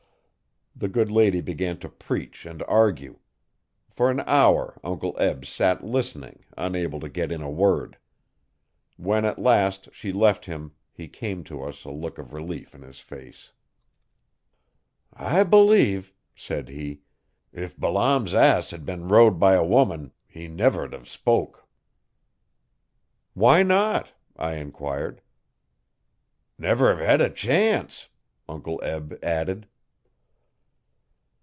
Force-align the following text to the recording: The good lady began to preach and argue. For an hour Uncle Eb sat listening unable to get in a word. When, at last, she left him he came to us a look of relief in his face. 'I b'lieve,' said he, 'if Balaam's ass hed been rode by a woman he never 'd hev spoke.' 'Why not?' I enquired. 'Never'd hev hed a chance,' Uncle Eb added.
The 0.73 0.87
good 0.87 1.11
lady 1.11 1.41
began 1.41 1.77
to 1.79 1.89
preach 1.89 2.43
and 2.43 2.63
argue. 2.63 3.19
For 3.91 4.09
an 4.09 4.21
hour 4.21 4.79
Uncle 4.83 5.15
Eb 5.19 5.45
sat 5.45 5.83
listening 5.83 6.43
unable 6.57 6.99
to 7.01 7.09
get 7.09 7.31
in 7.31 7.41
a 7.43 7.51
word. 7.51 7.99
When, 8.97 9.23
at 9.23 9.37
last, 9.37 9.89
she 9.93 10.11
left 10.11 10.45
him 10.45 10.71
he 10.91 11.07
came 11.07 11.43
to 11.43 11.61
us 11.61 11.85
a 11.85 11.91
look 11.91 12.17
of 12.17 12.33
relief 12.33 12.73
in 12.73 12.81
his 12.81 12.99
face. 12.99 13.51
'I 15.13 15.43
b'lieve,' 15.51 16.15
said 16.35 16.67
he, 16.69 17.01
'if 17.53 17.77
Balaam's 17.77 18.33
ass 18.33 18.71
hed 18.71 18.83
been 18.83 19.07
rode 19.07 19.37
by 19.39 19.53
a 19.53 19.63
woman 19.65 20.13
he 20.25 20.47
never 20.47 20.87
'd 20.87 20.93
hev 20.93 21.07
spoke.' 21.07 21.67
'Why 23.35 23.61
not?' 23.61 24.13
I 24.35 24.55
enquired. 24.55 25.21
'Never'd 26.57 26.97
hev 26.97 27.05
hed 27.05 27.21
a 27.21 27.29
chance,' 27.29 28.07
Uncle 28.49 28.79
Eb 28.83 29.19
added. 29.21 29.67